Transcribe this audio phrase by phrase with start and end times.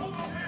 [0.00, 0.39] Praise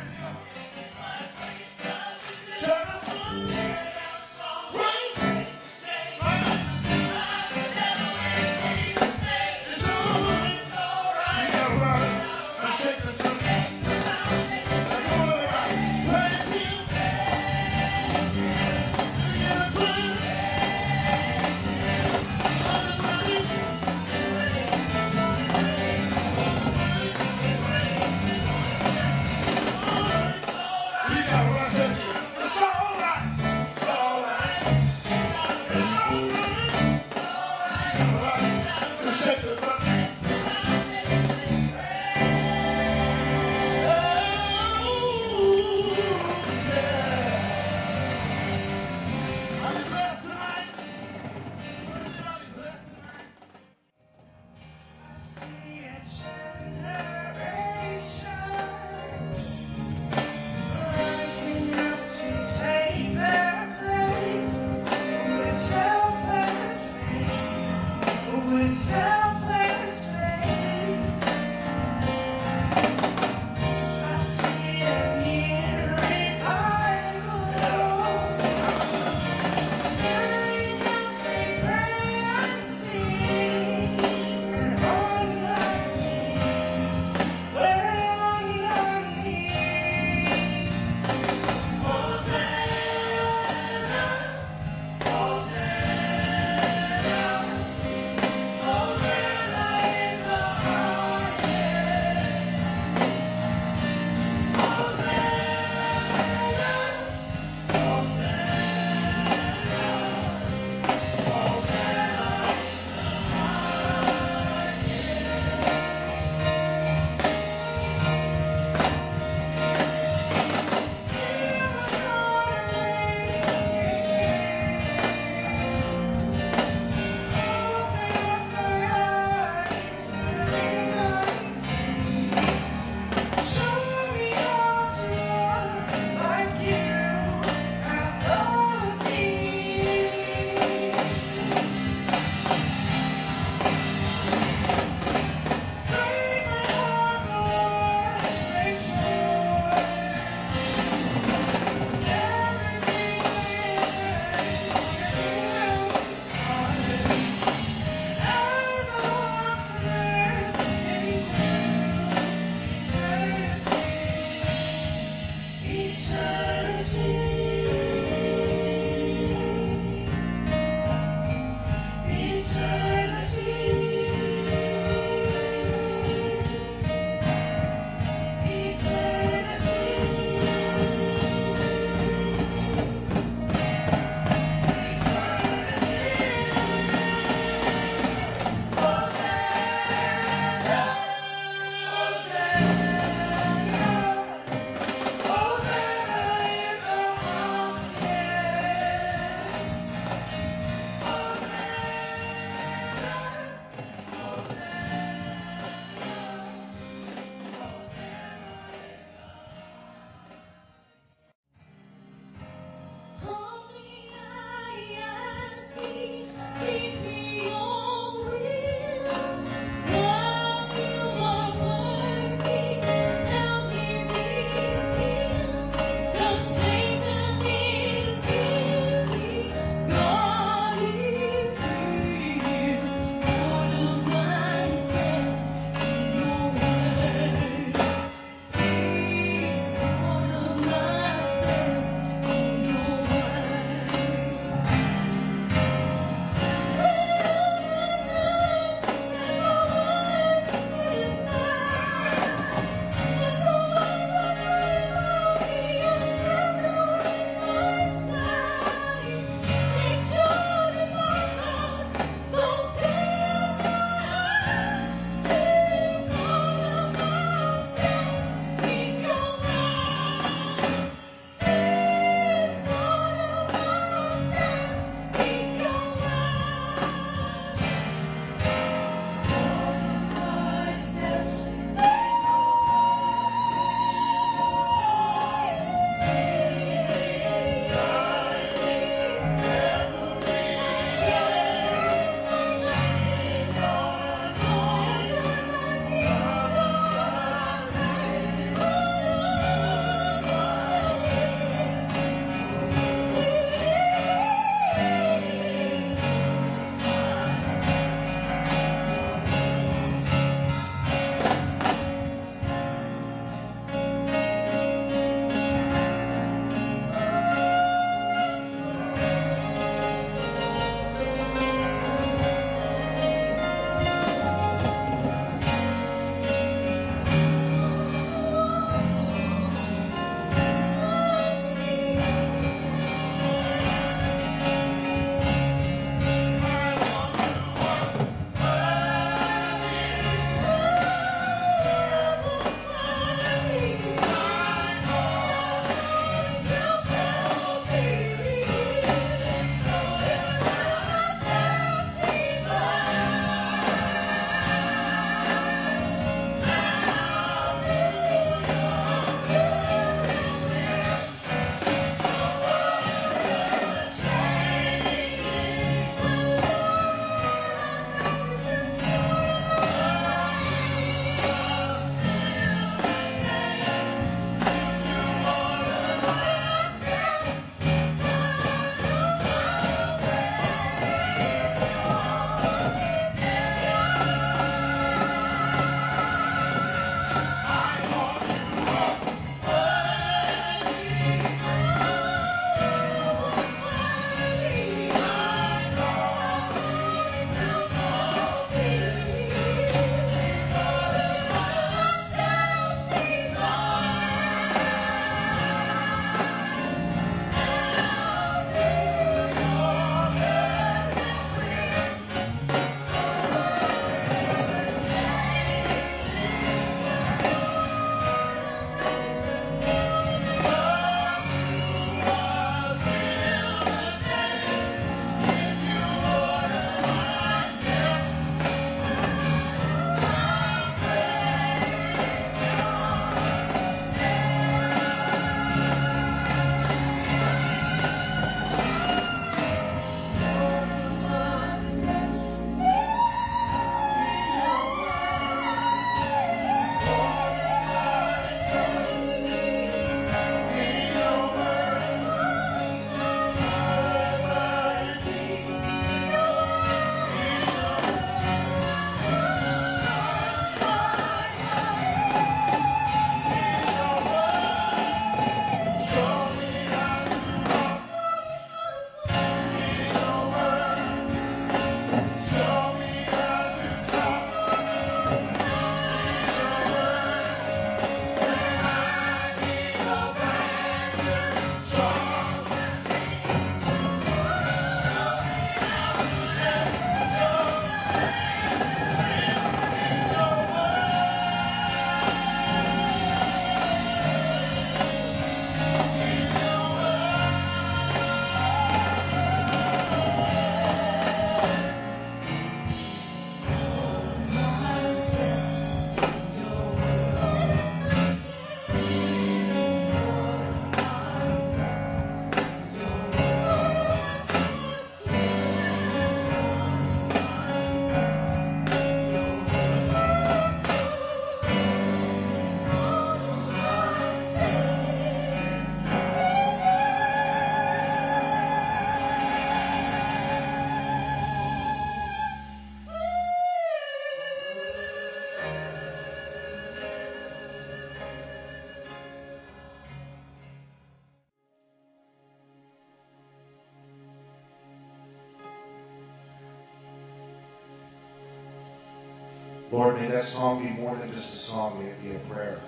[549.73, 552.61] Lord, may that song be more than just a song, may it be a prayer.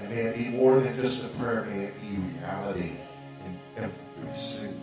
[0.00, 2.90] And may it be more than just a prayer, may it be reality
[3.46, 4.80] in every single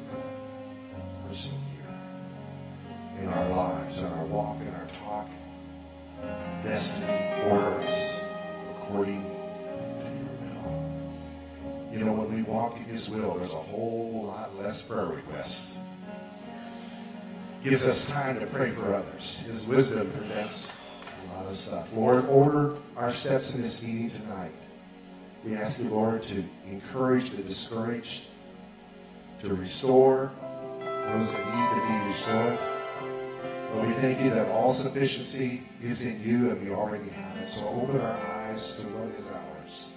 [1.28, 3.22] person here.
[3.22, 5.28] In our lives, in our walk, in our talk.
[6.64, 8.30] Destiny, order us
[8.72, 10.94] according to your will.
[11.92, 15.80] You know, when we walk in his will, there's a whole lot less prayer requests.
[17.62, 19.40] Gives us time to pray for others.
[19.40, 20.80] His wisdom prevents
[21.34, 21.92] lot of stuff.
[21.94, 24.52] Uh, Lord, order our steps in this meeting tonight.
[25.44, 28.30] We ask you, Lord, to encourage the discouraged,
[29.44, 30.32] to restore
[30.80, 32.58] those that need to be restored.
[33.74, 37.48] But we thank you that all sufficiency is in you and we already have it.
[37.48, 39.94] So open our eyes to what is ours.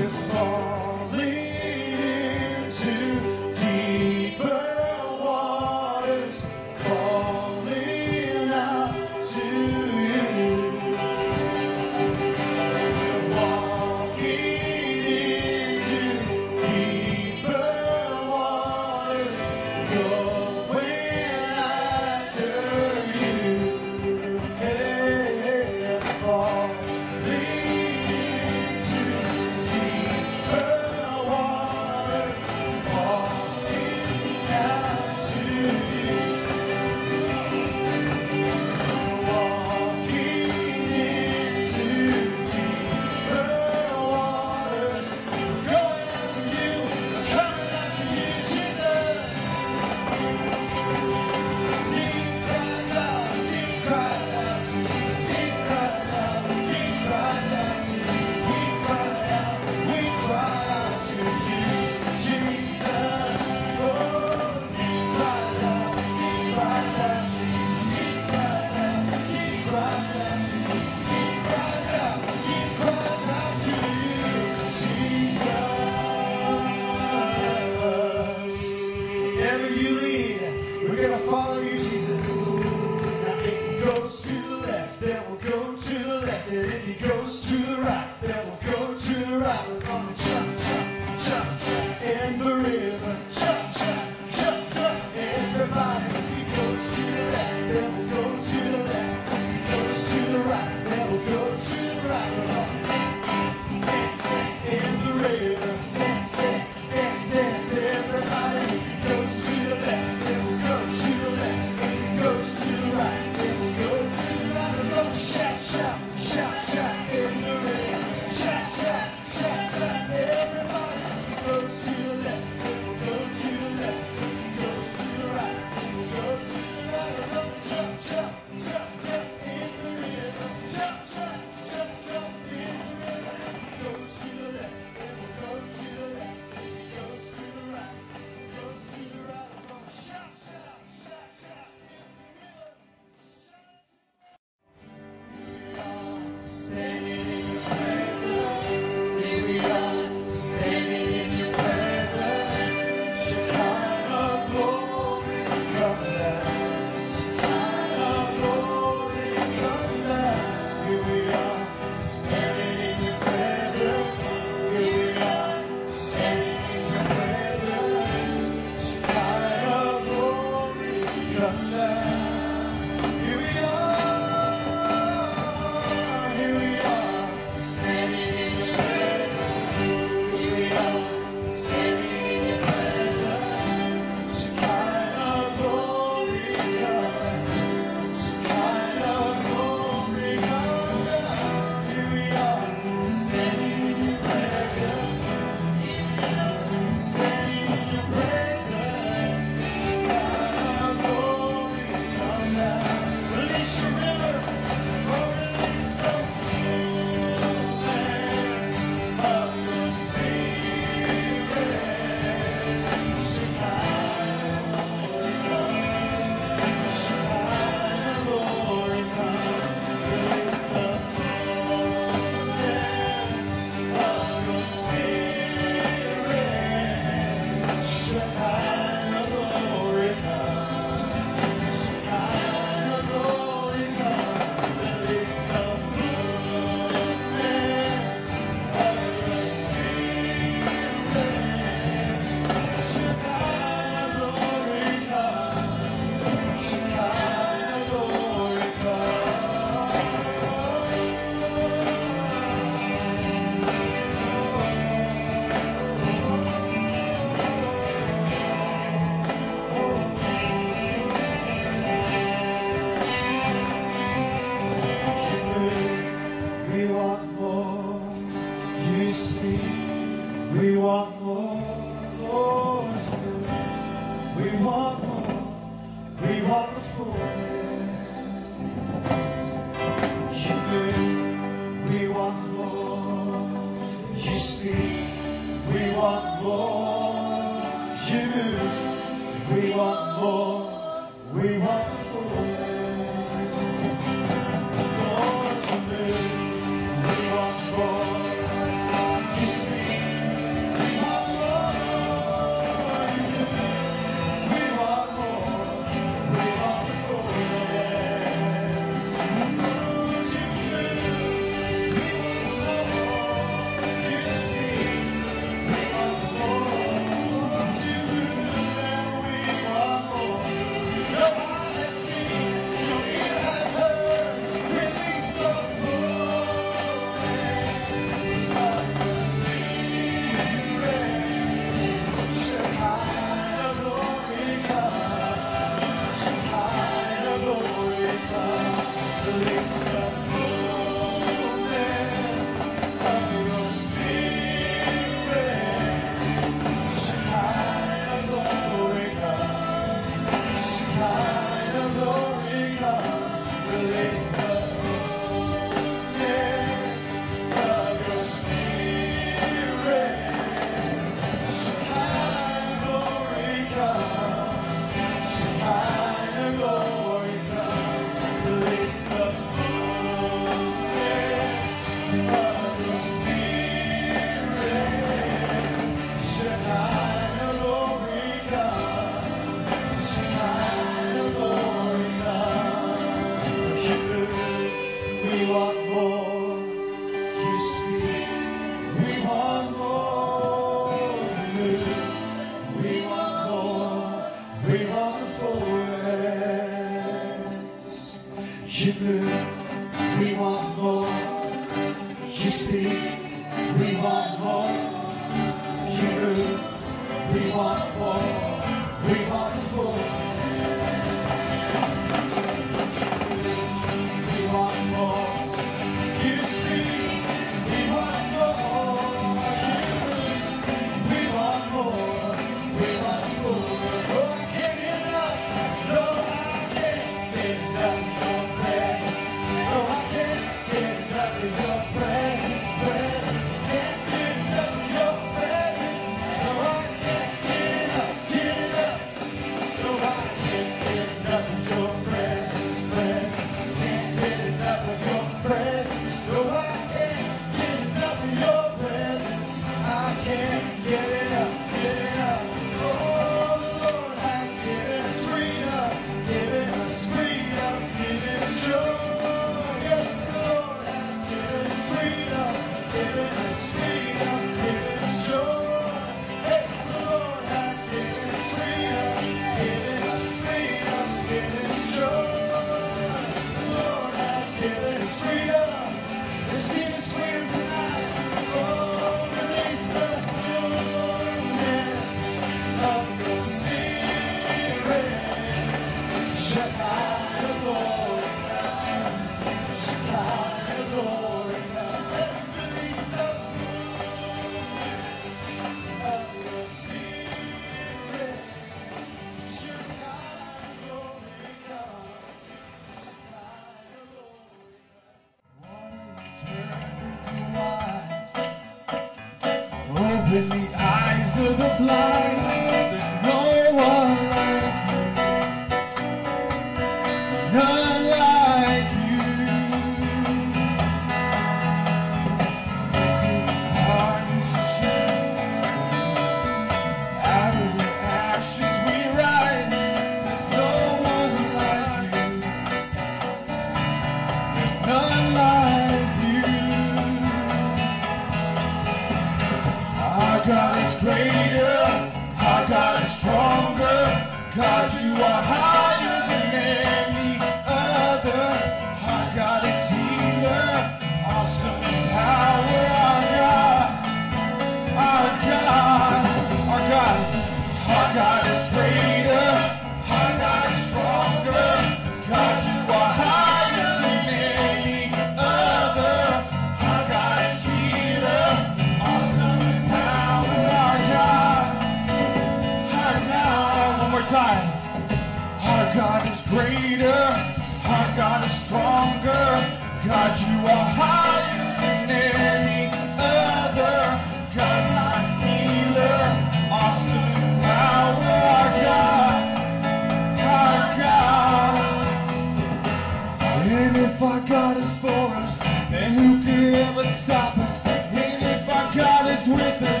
[599.53, 600.00] with us.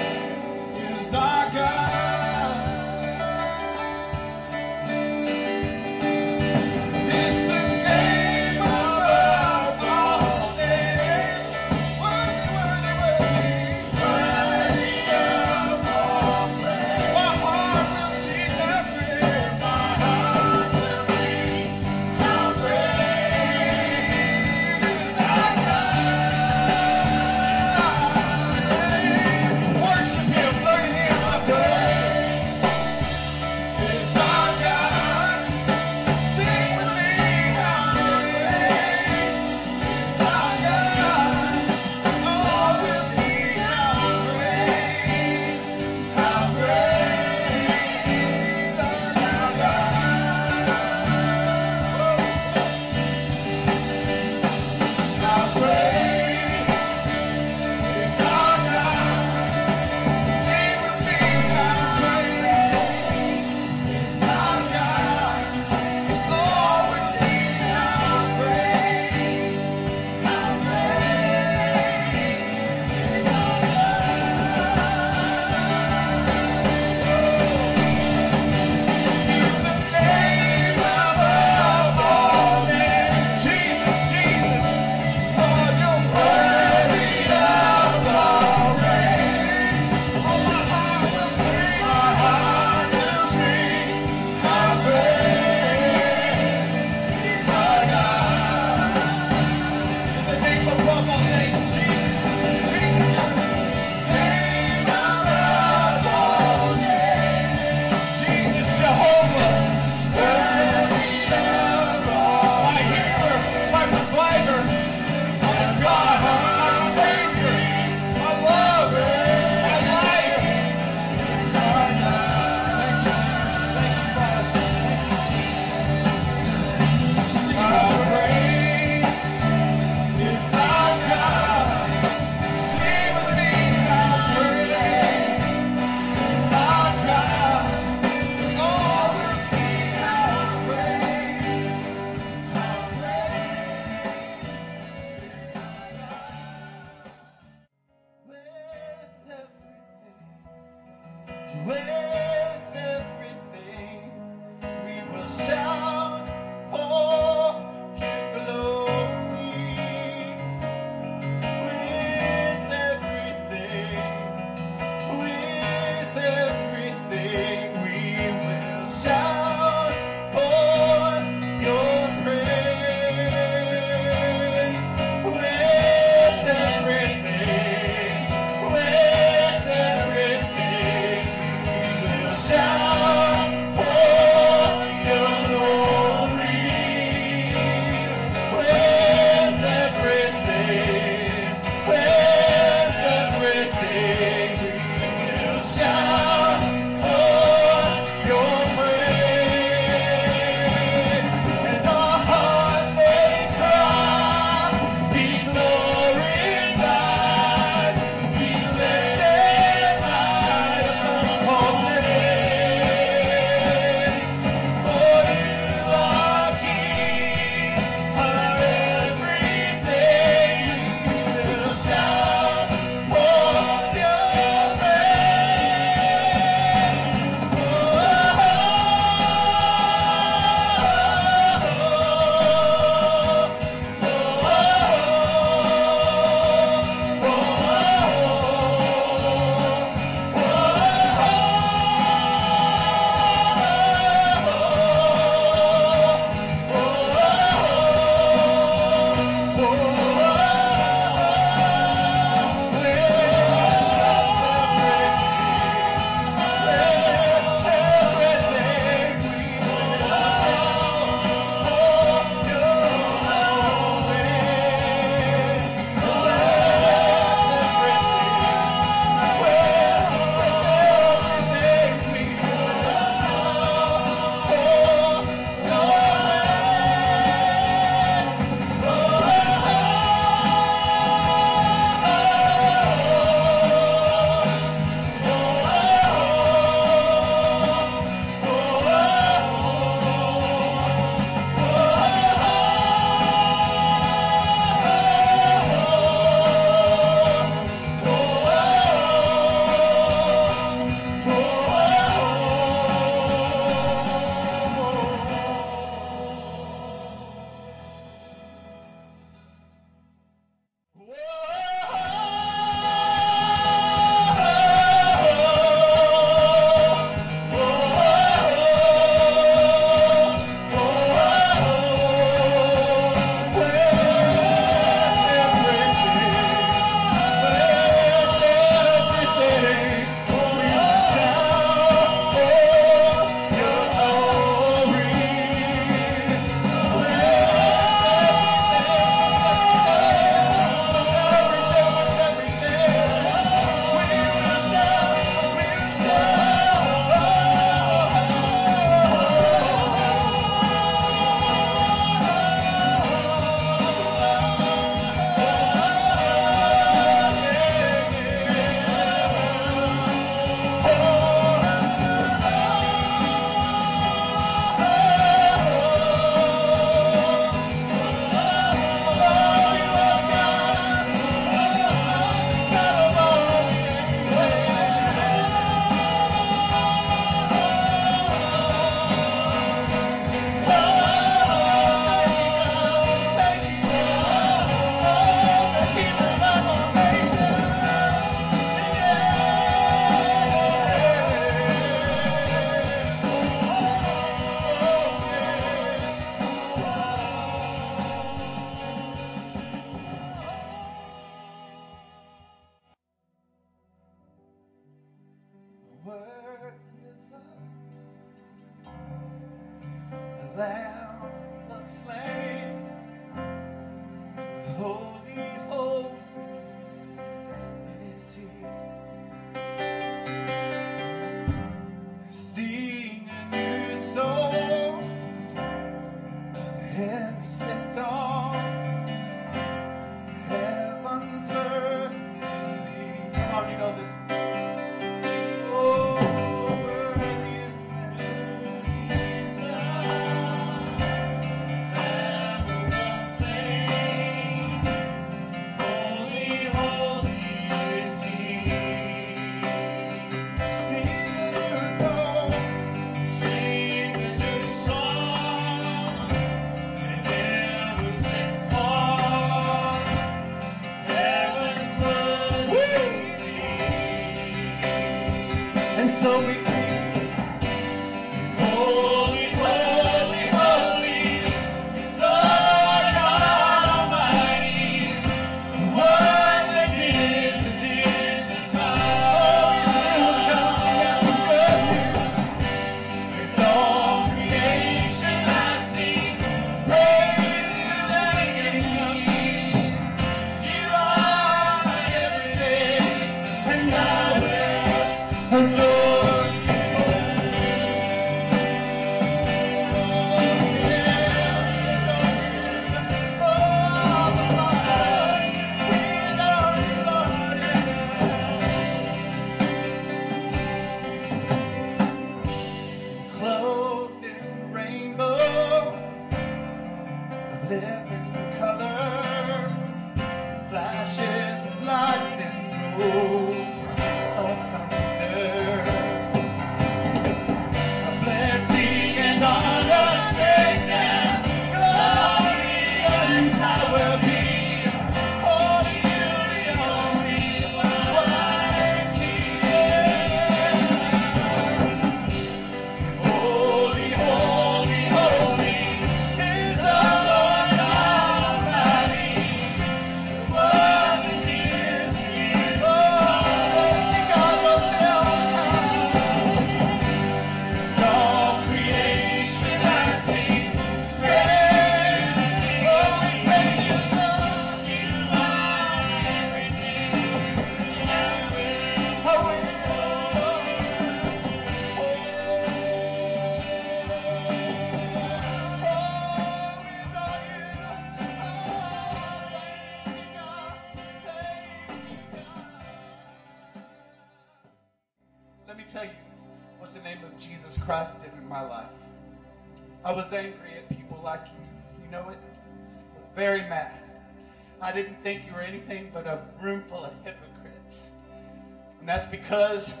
[599.00, 600.00] And that's because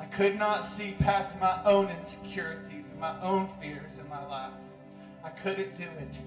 [0.00, 4.52] I could not see past my own insecurities and my own fears in my life.
[5.22, 6.18] I couldn't do it.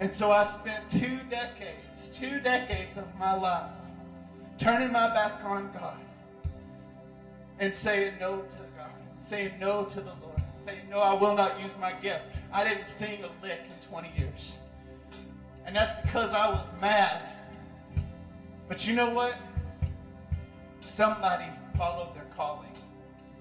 [0.00, 3.70] And so I spent two decades, two decades of my life
[4.56, 5.98] turning my back on God
[7.58, 8.90] and saying no to God,
[9.20, 12.22] saying no to the Lord, saying no, I will not use my gift.
[12.52, 14.60] I didn't sing a lick in 20 years.
[15.66, 17.20] And that's because I was mad.
[18.66, 19.36] But you know what?
[20.80, 22.72] Somebody followed their calling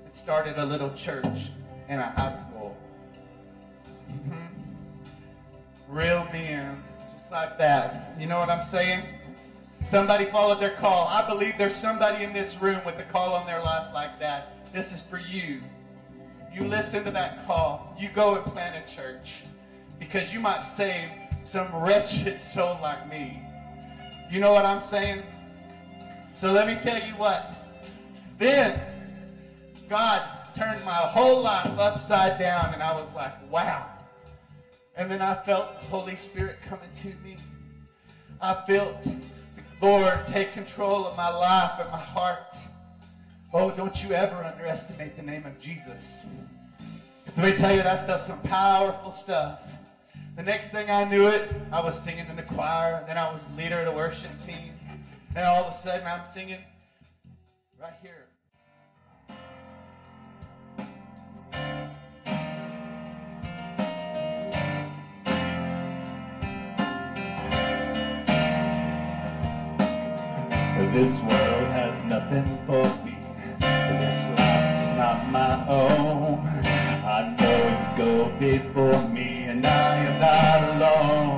[0.06, 1.50] and started a little church
[1.88, 2.76] in a high school.
[4.10, 4.50] Mhm.
[5.88, 6.84] Real men,
[7.18, 8.16] just like that.
[8.18, 9.04] You know what I'm saying?
[9.82, 11.08] Somebody followed their call.
[11.08, 14.66] I believe there's somebody in this room with a call on their life like that.
[14.74, 15.62] This is for you.
[16.52, 17.96] You listen to that call.
[17.98, 19.44] You go and plant a church
[19.98, 21.10] because you might save
[21.44, 23.42] some wretched soul like me.
[24.30, 25.24] You know what I'm saying?
[26.40, 27.52] So let me tell you what.
[28.38, 28.80] Then
[29.90, 30.22] God
[30.56, 33.86] turned my whole life upside down, and I was like, wow.
[34.96, 37.36] And then I felt the Holy Spirit coming to me.
[38.40, 39.14] I felt the
[39.82, 42.56] Lord take control of my life and my heart.
[43.54, 46.26] Oh, don't you ever underestimate the name of Jesus.
[47.28, 49.60] So let me tell you, that stuff's some powerful stuff.
[50.38, 53.30] The next thing I knew it, I was singing in the choir, and then I
[53.30, 54.79] was leader of the worship team.
[55.40, 56.60] And all of a sudden, I'm singing
[57.80, 58.26] right here.
[70.92, 73.16] This world has nothing for me.
[73.62, 76.40] This life is not my own.
[77.06, 81.29] I know you go before me, and I am not alone.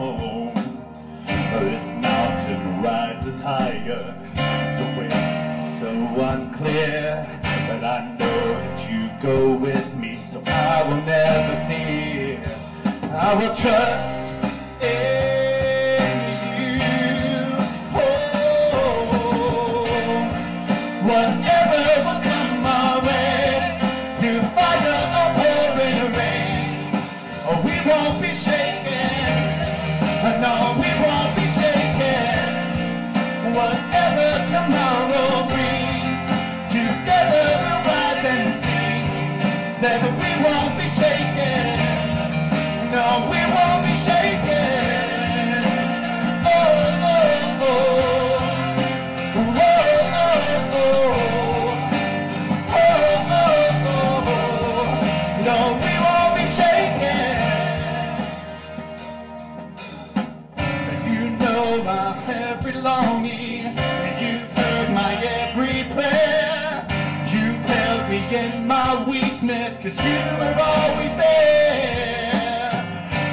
[6.72, 7.28] Unclear,
[7.68, 12.42] but I know that you go with me, so I will never fear.
[13.12, 14.36] I will trust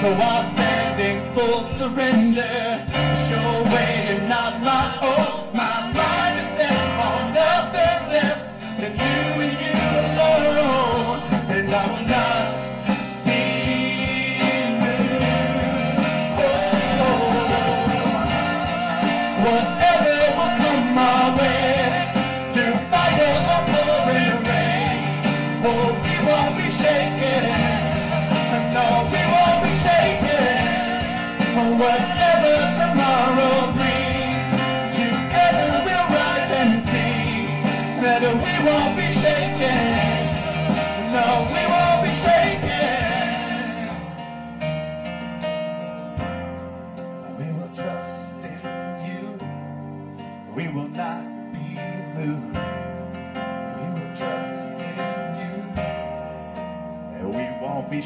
[0.01, 2.87] For while standing full surrender,
[3.17, 5.38] show way and not my own.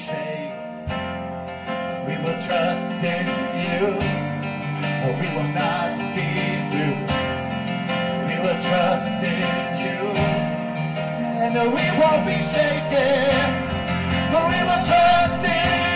[0.02, 0.52] shame.
[2.06, 3.26] We will trust in
[3.62, 3.86] you,
[5.04, 6.28] or we will not be
[6.70, 6.98] blue.
[8.26, 9.48] We will trust in
[9.84, 10.00] you,
[11.44, 13.46] and we won't be shaken.
[14.32, 15.91] But we will trust in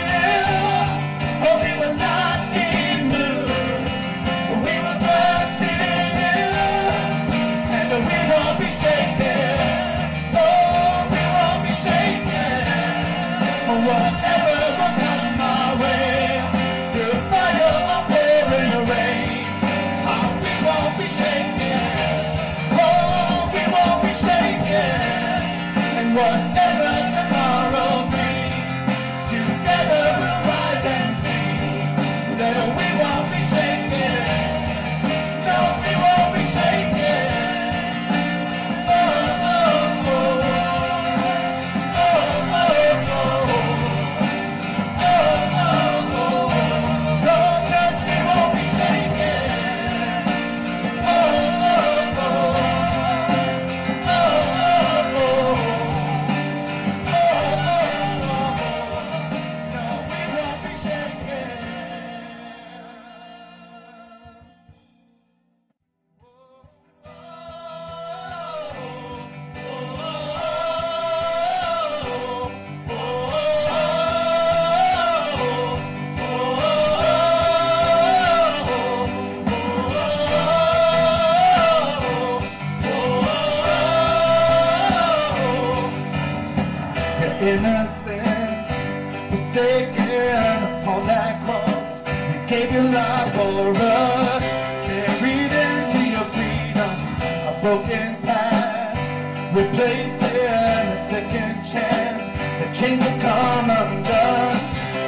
[102.77, 104.59] Chain will come undone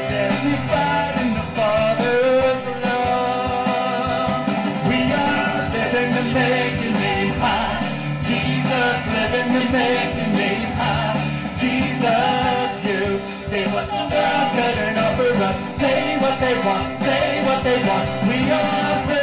[0.08, 4.48] Justified in the Father's love.
[4.88, 7.84] We are living to make making name high.
[8.24, 11.20] Jesus living to make making name high.
[11.60, 13.04] Jesus you
[13.52, 15.56] Say what the world couldn't offer us.
[15.76, 18.08] Say what they want Say what they want.
[18.28, 19.17] We are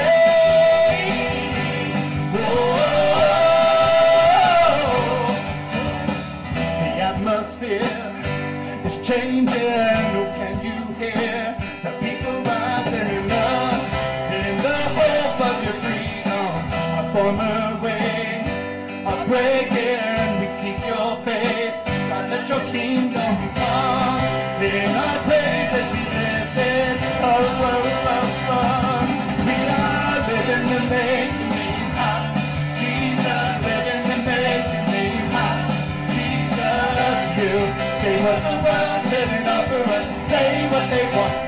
[17.15, 18.43] former ways
[19.07, 20.27] are breaking.
[20.41, 21.79] We seek your face.
[22.09, 24.19] God, let your kingdom come.
[24.59, 26.95] In our place as we live in
[27.31, 29.07] a world of fun,
[29.47, 32.23] we are living and making it hot.
[32.79, 35.59] Jesus, living and making it hot.
[36.11, 37.53] Jesus, you
[38.03, 40.07] gave us a world living up for us.
[40.29, 41.44] Say what they want.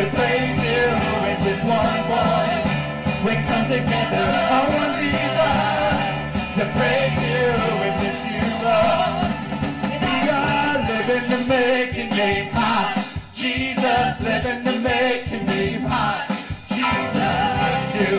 [0.00, 0.84] replace you
[1.24, 2.68] with this one voice.
[3.24, 6.08] We come together on one desire
[6.56, 7.44] to praise you
[7.80, 9.28] with this new love.
[10.00, 12.96] We are living to make your name high.
[13.34, 16.24] Jesus, living to make your name high.
[16.72, 18.10] Jesus, you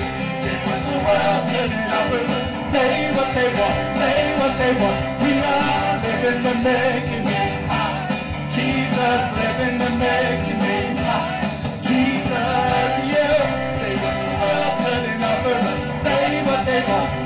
[0.46, 2.32] give us the world in our room.
[2.70, 5.00] Say what they want, say what they want.
[5.24, 8.06] We are living to make You name high.
[8.54, 10.61] Jesus, living to make your
[16.82, 17.21] れた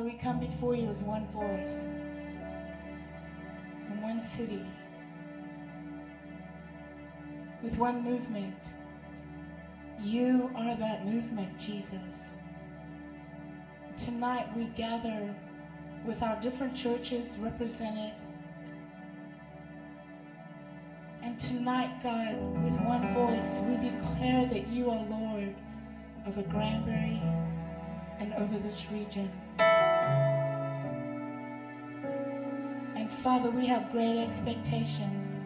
[0.00, 1.86] Father, we come before you as one voice
[3.90, 4.64] in one city
[7.62, 8.70] with one movement.
[10.00, 12.36] You are that movement, Jesus.
[13.98, 15.34] Tonight we gather
[16.06, 18.14] with our different churches represented.
[21.22, 25.54] And tonight, God, with one voice, we declare that you are Lord
[26.26, 27.20] over Granbury
[28.18, 29.30] and over this region.
[33.22, 35.40] Father, we have great expectations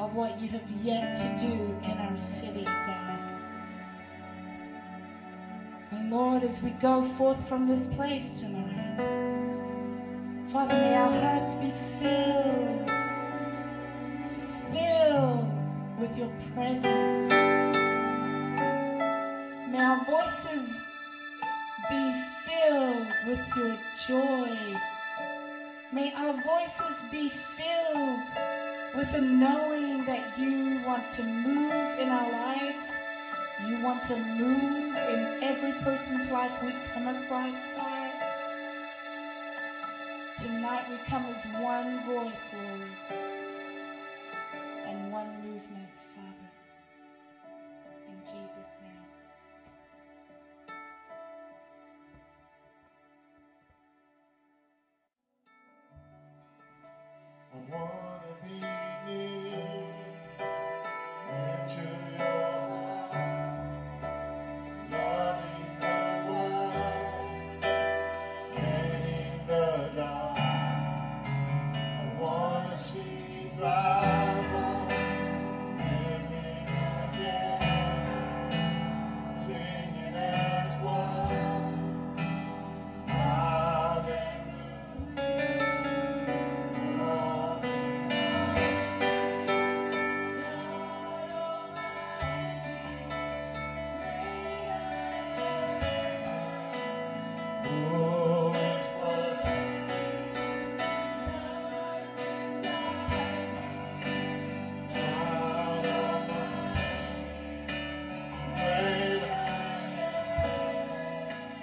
[0.00, 1.52] of what you have yet to do
[1.84, 3.18] in our city, God.
[5.92, 8.98] And Lord, as we go forth from this place tonight,
[10.48, 11.70] Father, may our hearts be
[12.00, 12.90] filled,
[14.72, 17.30] filled with your presence.
[19.70, 20.82] May our voices
[21.88, 24.91] be filled with your joy.
[25.92, 28.20] May our voices be filled
[28.94, 32.96] with the knowing that you want to move in our lives.
[33.68, 38.10] You want to move in every person's life we come across, God.
[40.38, 43.41] Tonight we come as one voice, Lord,
[57.74, 58.01] I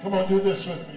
[0.10, 0.89] Come on, do this with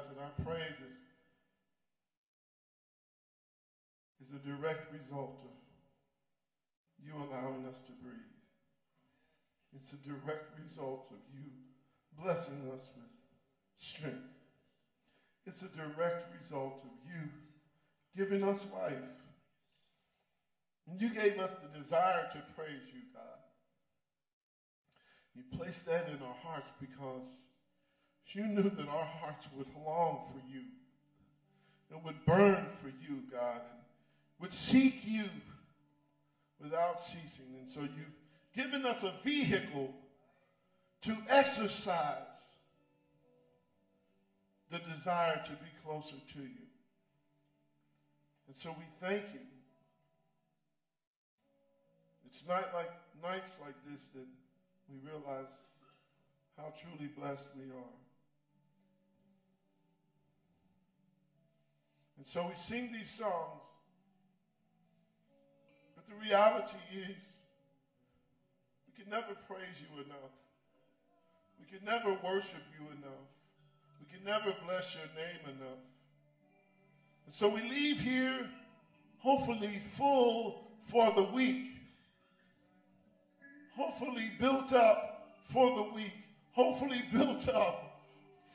[0.00, 0.80] realize our praises
[4.20, 5.50] is, is a direct result of
[7.04, 8.14] you allowing us to breathe.
[9.74, 11.50] It's a direct result of you
[12.22, 13.10] blessing us with
[13.78, 14.16] strength.
[15.46, 17.28] It's a direct result of you
[18.16, 18.94] giving us life.
[20.88, 23.22] And you gave us the desire to praise you, God.
[25.34, 27.46] You placed that in our hearts because
[28.28, 30.62] you knew that our hearts would long for you
[31.92, 33.80] and would burn for you, God, and
[34.38, 35.24] would seek you
[36.60, 37.46] without ceasing.
[37.58, 38.14] And so you've
[38.54, 39.92] given us a vehicle
[41.02, 42.54] to exercise
[44.70, 46.66] the desire to be closer to you.
[48.46, 49.40] And so we thank you.
[52.26, 52.90] It's not like
[53.22, 54.26] nights like this that
[54.88, 55.62] we realize
[56.56, 58.09] how truly blessed we are.
[62.20, 63.62] And so we sing these songs,
[65.96, 67.32] but the reality is
[68.86, 70.34] we can never praise you enough.
[71.58, 73.24] We can never worship you enough.
[74.00, 75.78] We can never bless your name enough.
[77.24, 78.50] And so we leave here
[79.20, 81.70] hopefully full for the week.
[83.74, 86.12] Hopefully built up for the week.
[86.52, 88.02] Hopefully built up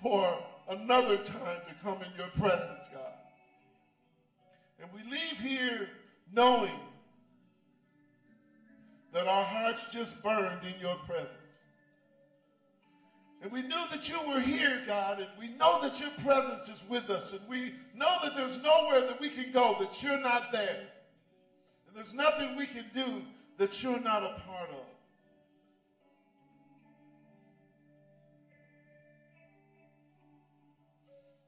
[0.04, 0.38] for
[0.70, 3.15] another time to come in your presence, God.
[4.82, 5.90] And we leave here
[6.34, 6.80] knowing
[9.14, 11.36] that our hearts just burned in your presence.
[13.42, 16.84] And we knew that you were here, God, and we know that your presence is
[16.90, 20.52] with us, and we know that there's nowhere that we can go that you're not
[20.52, 20.80] there.
[21.88, 23.22] And there's nothing we can do
[23.58, 24.86] that you're not a part of.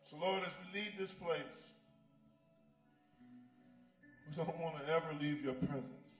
[0.04, 1.72] So, Lord, as we leave this place,
[4.30, 6.14] we don't want to ever leave your presence.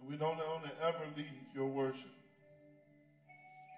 [0.00, 2.10] And we don't want to ever leave your worship.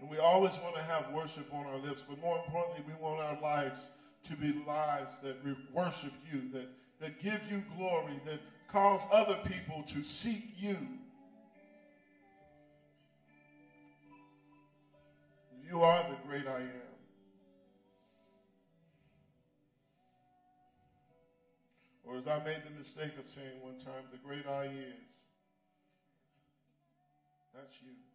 [0.01, 3.21] And we always want to have worship on our lips, but more importantly, we want
[3.21, 3.91] our lives
[4.25, 5.37] to be lives that
[5.73, 6.69] worship you, that,
[7.01, 8.39] that give you glory, that
[8.69, 10.77] cause other people to seek you.
[15.69, 16.88] You are the great I am.
[22.09, 25.13] Or as I made the mistake of saying one time, the great I is.
[27.55, 28.08] That's you.